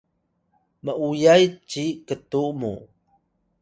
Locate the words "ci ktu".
1.69-2.41